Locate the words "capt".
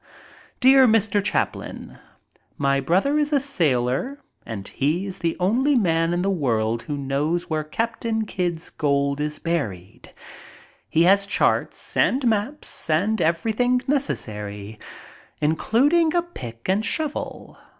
7.63-8.03